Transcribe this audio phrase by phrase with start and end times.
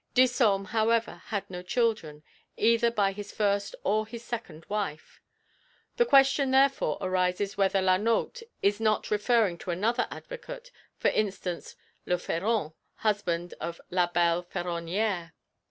[0.15, 2.23] Disome, however, had no children
[2.57, 5.21] either by his first or his second wife.
[5.97, 11.75] The question therefore arises whether La Nauthe is not referring to another advocate, for instance
[12.07, 15.33] Le Féron, husband of La belle Féronnière.